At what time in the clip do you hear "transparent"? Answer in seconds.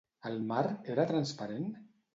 1.15-1.73